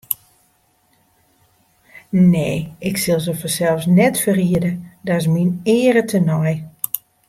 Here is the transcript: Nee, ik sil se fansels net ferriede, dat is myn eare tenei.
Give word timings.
Nee, 2.09 2.71
ik 2.87 2.97
sil 3.03 3.19
se 3.25 3.35
fansels 3.35 3.85
net 3.85 4.19
ferriede, 4.23 4.71
dat 5.07 5.17
is 5.21 5.27
myn 5.33 5.51
eare 5.77 6.03
tenei. 6.09 6.55